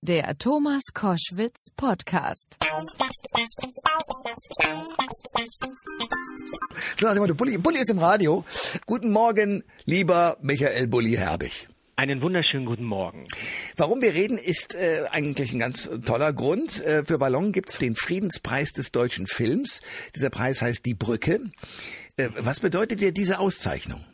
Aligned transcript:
Der 0.00 0.38
Thomas 0.38 0.82
Koschwitz 0.94 1.72
Podcast. 1.76 2.56
So 6.96 7.08
Motto, 7.16 7.34
Bulli, 7.34 7.58
Bulli 7.58 7.80
ist 7.80 7.90
im 7.90 7.98
Radio. 7.98 8.44
Guten 8.86 9.10
Morgen, 9.10 9.64
lieber 9.86 10.36
Michael 10.40 10.86
Bulli 10.86 11.16
Herbig. 11.16 11.66
Einen 11.96 12.22
wunderschönen 12.22 12.64
guten 12.64 12.84
Morgen. 12.84 13.26
Warum 13.76 14.00
wir 14.00 14.14
reden, 14.14 14.38
ist 14.38 14.76
äh, 14.76 15.06
eigentlich 15.10 15.52
ein 15.52 15.58
ganz 15.58 15.90
toller 16.06 16.32
Grund. 16.32 16.80
Äh, 16.84 17.02
für 17.04 17.18
Ballon 17.18 17.50
gibt 17.50 17.70
es 17.70 17.78
den 17.78 17.96
Friedenspreis 17.96 18.72
des 18.72 18.92
deutschen 18.92 19.26
Films. 19.26 19.82
Dieser 20.14 20.30
Preis 20.30 20.62
heißt 20.62 20.86
Die 20.86 20.94
Brücke. 20.94 21.40
Äh, 22.16 22.28
was 22.36 22.60
bedeutet 22.60 23.00
dir 23.00 23.10
diese 23.10 23.40
Auszeichnung? 23.40 24.04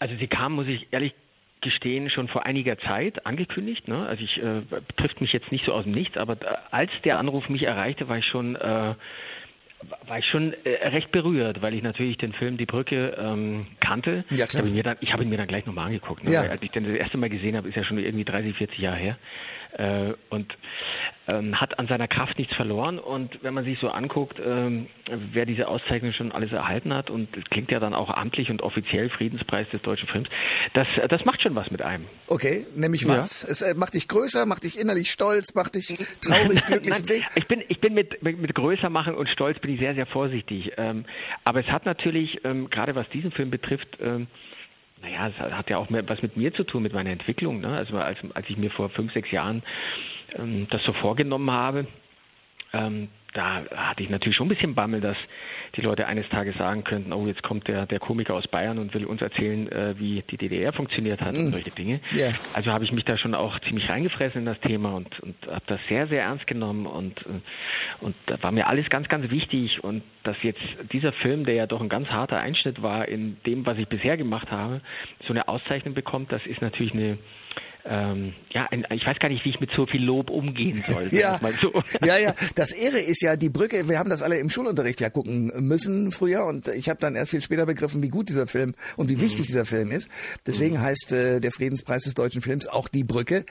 Also 0.00 0.14
sie 0.18 0.26
kam, 0.26 0.52
muss 0.52 0.66
ich 0.66 0.86
ehrlich 0.92 1.14
gestehen, 1.60 2.10
schon 2.10 2.28
vor 2.28 2.46
einiger 2.46 2.78
Zeit 2.78 3.26
angekündigt. 3.26 3.88
Ne? 3.88 4.06
Also 4.06 4.22
ich 4.22 4.36
äh, 4.42 4.62
trifft 4.96 5.20
mich 5.20 5.32
jetzt 5.32 5.50
nicht 5.50 5.64
so 5.64 5.72
aus 5.72 5.84
dem 5.84 5.92
Nichts, 5.92 6.16
aber 6.16 6.34
äh, 6.34 6.56
als 6.70 6.90
der 7.04 7.18
Anruf 7.18 7.48
mich 7.48 7.62
erreichte, 7.62 8.08
war 8.08 8.18
ich 8.18 8.26
schon 8.26 8.56
äh, 8.56 8.94
war 10.06 10.18
ich 10.18 10.24
schon 10.26 10.54
äh, 10.64 10.88
recht 10.88 11.12
berührt, 11.12 11.60
weil 11.62 11.74
ich 11.74 11.82
natürlich 11.82 12.16
den 12.18 12.32
Film 12.32 12.56
Die 12.56 12.66
Brücke 12.66 13.16
ähm, 13.18 13.66
kannte. 13.80 14.24
Ja, 14.30 14.46
klar. 14.46 14.48
Ich 14.48 14.56
habe 14.56 14.68
ihn 14.68 14.74
mir 14.74 14.82
dann, 14.82 14.96
ich 15.00 15.12
habe 15.12 15.22
ihn 15.22 15.28
mir 15.28 15.36
dann 15.36 15.46
gleich 15.46 15.66
nochmal 15.66 15.86
angeguckt. 15.86 16.24
Ne? 16.24 16.32
Ja. 16.32 16.42
Als 16.42 16.62
ich 16.62 16.70
den 16.70 16.84
das 16.84 16.94
erste 16.94 17.18
Mal 17.18 17.28
gesehen 17.28 17.56
habe, 17.56 17.68
ist 17.68 17.76
ja 17.76 17.84
schon 17.84 17.98
irgendwie 17.98 18.24
30, 18.24 18.56
40 18.56 18.78
Jahre 18.78 18.96
her. 18.96 19.18
Äh, 19.76 20.14
und 20.30 20.56
ähm, 21.28 21.60
hat 21.60 21.78
an 21.78 21.86
seiner 21.86 22.08
Kraft 22.08 22.38
nichts 22.38 22.54
verloren. 22.54 22.98
Und 22.98 23.42
wenn 23.42 23.54
man 23.54 23.64
sich 23.64 23.78
so 23.80 23.88
anguckt, 23.88 24.38
ähm, 24.44 24.86
wer 25.32 25.46
diese 25.46 25.68
Auszeichnung 25.68 26.12
schon 26.12 26.32
alles 26.32 26.52
erhalten 26.52 26.94
hat, 26.94 27.10
und 27.10 27.36
es 27.36 27.44
klingt 27.50 27.70
ja 27.70 27.80
dann 27.80 27.94
auch 27.94 28.10
amtlich 28.10 28.50
und 28.50 28.62
offiziell 28.62 29.10
Friedenspreis 29.10 29.68
des 29.70 29.82
deutschen 29.82 30.08
Films, 30.08 30.28
das, 30.74 30.86
das 31.08 31.24
macht 31.24 31.42
schon 31.42 31.54
was 31.54 31.70
mit 31.70 31.82
einem. 31.82 32.04
Okay, 32.28 32.66
nämlich 32.74 33.06
was? 33.06 33.42
Ja. 33.42 33.48
Es 33.48 33.62
äh, 33.62 33.74
macht 33.76 33.94
dich 33.94 34.08
größer, 34.08 34.46
macht 34.46 34.64
dich 34.64 34.78
innerlich 34.78 35.10
stolz, 35.10 35.54
macht 35.54 35.74
dich 35.74 35.96
traurig, 36.20 36.64
glücklich. 36.66 36.90
Nein, 36.90 37.22
ich 37.34 37.46
bin, 37.46 37.62
ich 37.68 37.80
bin 37.80 37.94
mit, 37.94 38.22
mit, 38.22 38.38
mit 38.38 38.54
größer 38.54 38.90
machen 38.90 39.14
und 39.14 39.28
stolz 39.28 39.58
bin 39.60 39.72
ich 39.72 39.80
sehr, 39.80 39.94
sehr 39.94 40.06
vorsichtig. 40.06 40.72
Ähm, 40.76 41.04
aber 41.44 41.60
es 41.60 41.66
hat 41.66 41.86
natürlich, 41.86 42.44
ähm, 42.44 42.70
gerade 42.70 42.94
was 42.94 43.08
diesen 43.10 43.32
Film 43.32 43.50
betrifft, 43.50 43.88
ähm, 44.00 44.28
naja, 45.02 45.28
es 45.28 45.38
hat 45.38 45.68
ja 45.70 45.78
auch 45.78 45.90
mehr 45.90 46.08
was 46.08 46.22
mit 46.22 46.36
mir 46.36 46.52
zu 46.54 46.64
tun, 46.64 46.82
mit 46.82 46.92
meiner 46.92 47.10
Entwicklung. 47.10 47.60
Ne? 47.60 47.68
Also 47.68 47.98
als, 47.98 48.18
als 48.34 48.48
ich 48.48 48.56
mir 48.56 48.70
vor 48.70 48.88
fünf, 48.90 49.12
sechs 49.12 49.30
Jahren 49.30 49.62
ähm, 50.34 50.66
das 50.70 50.82
so 50.84 50.92
vorgenommen 50.94 51.50
habe, 51.50 51.86
ähm, 52.72 53.08
da 53.34 53.62
hatte 53.70 54.02
ich 54.02 54.08
natürlich 54.08 54.36
schon 54.36 54.46
ein 54.46 54.50
bisschen 54.50 54.74
Bammel, 54.74 55.00
dass 55.00 55.16
die 55.74 55.80
Leute 55.80 56.06
eines 56.06 56.28
Tages 56.28 56.56
sagen 56.56 56.84
könnten, 56.84 57.12
oh, 57.12 57.26
jetzt 57.26 57.42
kommt 57.42 57.68
der, 57.68 57.86
der 57.86 57.98
Komiker 57.98 58.34
aus 58.34 58.46
Bayern 58.48 58.78
und 58.78 58.94
will 58.94 59.04
uns 59.04 59.20
erzählen, 59.20 59.70
äh, 59.70 59.98
wie 59.98 60.22
die 60.30 60.36
DDR 60.36 60.72
funktioniert 60.72 61.20
hat 61.20 61.34
mm. 61.34 61.38
und 61.38 61.50
solche 61.50 61.70
Dinge. 61.70 62.00
Yeah. 62.14 62.34
Also 62.52 62.70
habe 62.70 62.84
ich 62.84 62.92
mich 62.92 63.04
da 63.04 63.16
schon 63.18 63.34
auch 63.34 63.58
ziemlich 63.60 63.88
reingefressen 63.88 64.40
in 64.40 64.46
das 64.46 64.60
Thema 64.60 64.94
und, 64.94 65.20
und 65.20 65.34
habe 65.46 65.64
das 65.66 65.80
sehr, 65.88 66.06
sehr 66.06 66.22
ernst 66.22 66.46
genommen 66.46 66.86
und, 66.86 67.20
äh, 67.26 67.40
und 68.00 68.14
da 68.26 68.42
war 68.42 68.52
mir 68.52 68.66
alles 68.66 68.88
ganz, 68.90 69.08
ganz 69.08 69.30
wichtig 69.30 69.82
und 69.82 70.02
dass 70.22 70.36
jetzt 70.42 70.60
dieser 70.92 71.12
Film, 71.12 71.44
der 71.44 71.54
ja 71.54 71.66
doch 71.66 71.80
ein 71.80 71.88
ganz 71.88 72.08
harter 72.08 72.38
Einschnitt 72.38 72.82
war 72.82 73.08
in 73.08 73.36
dem, 73.46 73.66
was 73.66 73.78
ich 73.78 73.88
bisher 73.88 74.16
gemacht 74.16 74.50
habe, 74.50 74.80
so 75.26 75.32
eine 75.32 75.48
Auszeichnung 75.48 75.94
bekommt, 75.94 76.32
das 76.32 76.44
ist 76.46 76.60
natürlich 76.60 76.92
eine 76.92 77.18
ähm, 77.88 78.34
ja, 78.50 78.68
ich 78.72 79.06
weiß 79.06 79.18
gar 79.18 79.28
nicht, 79.28 79.44
wie 79.44 79.50
ich 79.50 79.60
mit 79.60 79.70
so 79.76 79.86
viel 79.86 80.02
Lob 80.02 80.30
umgehen 80.30 80.82
soll. 80.86 81.08
ja, 81.12 81.38
so. 81.60 81.72
ja, 82.04 82.18
ja. 82.18 82.34
Das 82.54 82.72
Ehre 82.72 82.98
ist 82.98 83.22
ja 83.22 83.36
die 83.36 83.48
Brücke. 83.48 83.88
Wir 83.88 83.98
haben 83.98 84.10
das 84.10 84.22
alle 84.22 84.38
im 84.38 84.48
Schulunterricht 84.48 85.00
ja 85.00 85.10
gucken 85.10 85.52
müssen 85.60 86.10
früher 86.10 86.44
und 86.46 86.68
ich 86.68 86.88
habe 86.88 87.00
dann 87.00 87.14
erst 87.14 87.30
viel 87.30 87.42
später 87.42 87.66
begriffen, 87.66 88.02
wie 88.02 88.08
gut 88.08 88.28
dieser 88.28 88.46
Film 88.46 88.74
und 88.96 89.08
wie 89.08 89.16
mhm. 89.16 89.20
wichtig 89.20 89.46
dieser 89.46 89.64
Film 89.64 89.90
ist. 89.90 90.10
Deswegen 90.46 90.76
mhm. 90.76 90.82
heißt 90.82 91.12
äh, 91.12 91.40
der 91.40 91.52
Friedenspreis 91.52 92.04
des 92.04 92.14
deutschen 92.14 92.42
Films 92.42 92.66
auch 92.66 92.88
die 92.88 93.04
Brücke. 93.04 93.44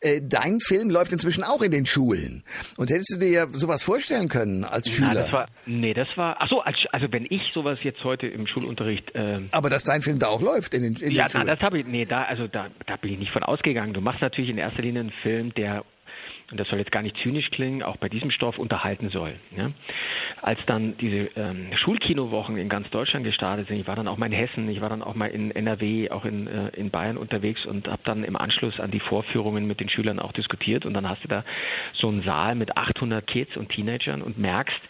Äh, 0.00 0.20
dein 0.22 0.58
Film 0.60 0.90
läuft 0.90 1.12
inzwischen 1.12 1.44
auch 1.44 1.62
in 1.62 1.70
den 1.70 1.86
Schulen. 1.86 2.42
Und 2.76 2.90
hättest 2.90 3.14
du 3.14 3.18
dir 3.18 3.30
ja 3.30 3.46
sowas 3.48 3.82
vorstellen 3.82 4.28
können 4.28 4.64
als 4.64 4.90
Schüler? 4.90 5.12
Na, 5.14 5.20
das 5.20 5.32
war, 5.32 5.48
nee, 5.66 5.94
das 5.94 6.08
war. 6.16 6.36
Ach 6.40 6.48
so, 6.48 6.60
als, 6.60 6.76
also 6.90 7.06
wenn 7.12 7.26
ich 7.28 7.42
sowas 7.54 7.78
jetzt 7.82 8.02
heute 8.02 8.26
im 8.26 8.46
Schulunterricht. 8.46 9.14
Äh, 9.14 9.42
Aber 9.52 9.70
dass 9.70 9.84
dein 9.84 10.02
Film 10.02 10.18
da 10.18 10.28
auch 10.28 10.42
läuft 10.42 10.74
in 10.74 10.82
den, 10.82 10.96
in 10.96 11.12
ja, 11.12 11.24
den 11.24 11.30
Schulen. 11.30 11.46
Ja, 11.46 11.54
das 11.54 11.62
habe 11.62 11.78
ich. 11.78 11.86
Nee, 11.86 12.04
da 12.04 12.24
also 12.24 12.48
da, 12.48 12.68
da 12.86 12.96
bin 12.96 13.12
ich 13.12 13.18
nicht 13.18 13.32
von 13.32 13.42
ausgegangen 13.42 13.75
gegangen. 13.76 13.92
Du 13.92 14.00
machst 14.00 14.22
natürlich 14.22 14.48
in 14.50 14.58
erster 14.58 14.82
Linie 14.82 15.00
einen 15.00 15.10
Film, 15.22 15.52
der 15.54 15.84
und 16.50 16.60
das 16.60 16.68
soll 16.68 16.78
jetzt 16.78 16.92
gar 16.92 17.02
nicht 17.02 17.16
zynisch 17.24 17.50
klingen, 17.50 17.82
auch 17.82 17.96
bei 17.96 18.08
diesem 18.08 18.30
Stoff 18.30 18.56
unterhalten 18.56 19.08
soll. 19.08 19.34
Ja? 19.56 19.72
Als 20.42 20.60
dann 20.66 20.96
diese 20.98 21.28
ähm, 21.34 21.70
Schulkinowochen 21.76 22.56
in 22.56 22.68
ganz 22.68 22.88
Deutschland 22.90 23.24
gestartet 23.24 23.66
sind, 23.66 23.80
ich 23.80 23.88
war 23.88 23.96
dann 23.96 24.06
auch 24.06 24.16
mal 24.16 24.26
in 24.26 24.32
Hessen, 24.32 24.68
ich 24.68 24.80
war 24.80 24.88
dann 24.88 25.02
auch 25.02 25.16
mal 25.16 25.26
in 25.26 25.50
NRW, 25.50 26.08
auch 26.10 26.24
in, 26.24 26.46
äh, 26.46 26.68
in 26.76 26.90
Bayern 26.90 27.16
unterwegs 27.16 27.66
und 27.66 27.88
habe 27.88 28.02
dann 28.04 28.22
im 28.22 28.36
Anschluss 28.36 28.78
an 28.78 28.92
die 28.92 29.00
Vorführungen 29.00 29.66
mit 29.66 29.80
den 29.80 29.88
Schülern 29.88 30.20
auch 30.20 30.30
diskutiert 30.32 30.86
und 30.86 30.94
dann 30.94 31.08
hast 31.08 31.24
du 31.24 31.28
da 31.28 31.44
so 31.94 32.06
einen 32.08 32.22
Saal 32.22 32.54
mit 32.54 32.76
800 32.76 33.26
Kids 33.26 33.56
und 33.56 33.70
Teenagern 33.70 34.22
und 34.22 34.38
merkst, 34.38 34.80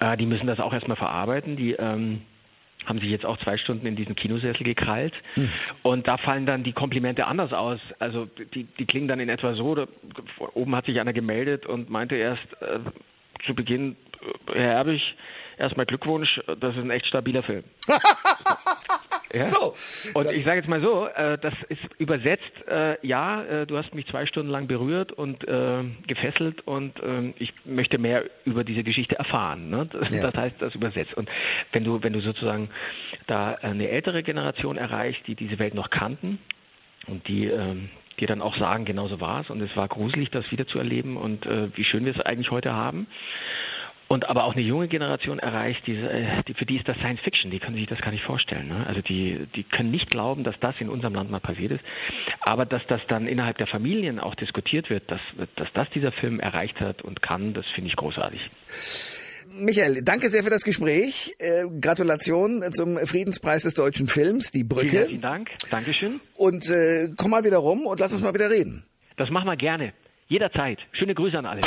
äh, 0.00 0.16
die 0.16 0.26
müssen 0.26 0.48
das 0.48 0.58
auch 0.58 0.72
erstmal 0.72 0.96
verarbeiten, 0.96 1.56
die 1.56 1.74
ähm, 1.74 2.22
haben 2.86 3.00
sich 3.00 3.10
jetzt 3.10 3.26
auch 3.26 3.36
zwei 3.38 3.58
Stunden 3.58 3.86
in 3.86 3.96
diesen 3.96 4.16
Kinosessel 4.16 4.64
gekrallt. 4.64 5.12
Hm. 5.34 5.50
Und 5.82 6.08
da 6.08 6.16
fallen 6.16 6.46
dann 6.46 6.64
die 6.64 6.72
Komplimente 6.72 7.26
anders 7.26 7.52
aus. 7.52 7.80
Also 7.98 8.26
die, 8.54 8.64
die 8.64 8.86
klingen 8.86 9.08
dann 9.08 9.20
in 9.20 9.28
etwa 9.28 9.54
so, 9.54 9.74
da, 9.74 9.86
oben 10.54 10.74
hat 10.74 10.86
sich 10.86 10.98
einer 11.00 11.12
gemeldet 11.12 11.66
und 11.66 11.90
meinte 11.90 12.16
erst 12.16 12.46
äh, 12.60 12.78
zu 13.44 13.54
Beginn, 13.54 13.96
äh, 14.52 14.54
Herr 14.54 14.72
Erbig, 14.74 15.02
erstmal 15.58 15.86
Glückwunsch, 15.86 16.40
das 16.46 16.74
ist 16.76 16.82
ein 16.82 16.90
echt 16.90 17.06
stabiler 17.06 17.42
Film. 17.42 17.64
Ja? 19.32 19.48
So. 19.48 19.74
Und 20.14 20.30
ich 20.32 20.44
sage 20.44 20.58
jetzt 20.58 20.68
mal 20.68 20.80
so, 20.80 21.06
äh, 21.06 21.38
das 21.38 21.54
ist 21.68 21.80
übersetzt, 21.98 22.66
äh, 22.68 22.96
ja, 23.06 23.44
äh, 23.44 23.66
du 23.66 23.76
hast 23.76 23.94
mich 23.94 24.06
zwei 24.06 24.26
Stunden 24.26 24.50
lang 24.50 24.66
berührt 24.66 25.12
und 25.12 25.46
äh, 25.46 25.84
gefesselt 26.06 26.66
und 26.66 26.94
ähm, 27.02 27.34
ich 27.38 27.52
möchte 27.64 27.98
mehr 27.98 28.24
über 28.44 28.64
diese 28.64 28.82
Geschichte 28.82 29.16
erfahren. 29.16 29.70
Ne? 29.70 29.88
Das, 29.90 30.12
ja. 30.12 30.22
das, 30.22 30.34
heißt, 30.34 30.56
das 30.60 30.74
übersetzt. 30.74 31.14
Und 31.14 31.28
wenn 31.72 31.84
du, 31.84 32.02
wenn 32.02 32.12
du 32.12 32.20
sozusagen 32.20 32.70
da 33.26 33.54
eine 33.54 33.88
ältere 33.88 34.22
Generation 34.22 34.76
erreichst, 34.76 35.26
die 35.26 35.34
diese 35.34 35.58
Welt 35.58 35.74
noch 35.74 35.90
kannten 35.90 36.38
und 37.06 37.26
die 37.28 37.46
ähm, 37.46 37.90
die 38.20 38.26
dann 38.26 38.42
auch 38.42 38.56
sagen, 38.58 38.84
genauso 38.84 39.20
war 39.20 39.42
es 39.42 39.50
und 39.50 39.60
es 39.60 39.76
war 39.76 39.86
gruselig, 39.86 40.30
das 40.30 40.50
wieder 40.50 40.66
zu 40.66 40.78
erleben 40.78 41.16
und 41.16 41.46
äh, 41.46 41.68
wie 41.76 41.84
schön 41.84 42.04
wir 42.04 42.16
es 42.16 42.20
eigentlich 42.20 42.50
heute 42.50 42.72
haben 42.72 43.06
und 44.08 44.28
aber 44.28 44.44
auch 44.44 44.54
eine 44.54 44.62
junge 44.62 44.88
Generation 44.88 45.38
erreicht, 45.38 45.86
die, 45.86 45.94
äh, 45.94 46.42
die, 46.48 46.54
für 46.54 46.64
die 46.64 46.76
ist 46.76 46.88
das 46.88 46.96
Science 46.96 47.20
Fiction, 47.20 47.50
die 47.50 47.58
können 47.58 47.76
sich 47.76 47.86
das 47.86 48.00
gar 48.00 48.10
nicht 48.10 48.24
vorstellen. 48.24 48.68
Ne? 48.68 48.86
Also 48.86 49.02
die, 49.02 49.46
die 49.54 49.64
können 49.64 49.90
nicht 49.90 50.10
glauben, 50.10 50.44
dass 50.44 50.58
das 50.60 50.74
in 50.80 50.88
unserem 50.88 51.14
Land 51.14 51.30
mal 51.30 51.40
passiert 51.40 51.72
ist. 51.72 51.84
Aber 52.40 52.64
dass 52.64 52.82
das 52.88 53.00
dann 53.08 53.26
innerhalb 53.26 53.58
der 53.58 53.66
Familien 53.66 54.18
auch 54.18 54.34
diskutiert 54.34 54.88
wird, 54.88 55.10
dass, 55.10 55.20
dass 55.56 55.68
das 55.74 55.88
dieser 55.90 56.12
Film 56.12 56.40
erreicht 56.40 56.80
hat 56.80 57.02
und 57.02 57.20
kann, 57.20 57.52
das 57.52 57.66
finde 57.74 57.90
ich 57.90 57.96
großartig. 57.96 58.40
Michael, 59.50 60.02
danke 60.02 60.28
sehr 60.28 60.42
für 60.42 60.50
das 60.50 60.64
Gespräch. 60.64 61.34
Äh, 61.38 61.66
Gratulation 61.80 62.62
zum 62.72 62.96
Friedenspreis 62.98 63.62
des 63.62 63.74
deutschen 63.74 64.06
Films, 64.06 64.52
die 64.52 64.64
Brücke. 64.64 64.88
Vielen, 64.88 65.06
vielen 65.06 65.20
Dank. 65.20 65.50
Dankeschön. 65.70 66.20
Und 66.34 66.68
äh, 66.70 67.08
komm 67.16 67.30
mal 67.30 67.44
wieder 67.44 67.58
rum 67.58 67.86
und 67.86 68.00
lass 68.00 68.12
uns 68.12 68.22
mal 68.22 68.34
wieder 68.34 68.50
reden. 68.50 68.84
Das 69.16 69.30
machen 69.30 69.46
wir 69.46 69.56
gerne. 69.56 69.92
Jederzeit. 70.28 70.78
Schöne 70.92 71.14
Grüße 71.14 71.38
an 71.38 71.46
alle. 71.46 71.62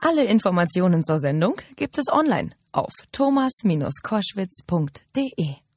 Alle 0.00 0.24
Informationen 0.24 1.02
zur 1.02 1.18
Sendung 1.18 1.56
gibt 1.76 1.98
es 1.98 2.10
online 2.10 2.48
auf 2.72 2.92
thomas-koschwitz.de. 3.12 5.69